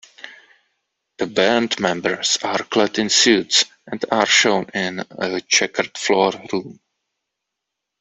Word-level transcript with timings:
The 1.19 1.27
band 1.27 1.79
members 1.79 2.39
are 2.41 2.63
clad 2.63 2.97
in 2.97 3.11
suits 3.11 3.65
and 3.85 4.03
are 4.09 4.25
shown 4.25 4.65
in 4.73 5.03
a 5.11 5.39
checkered-floor 5.41 6.47
room. 6.51 6.79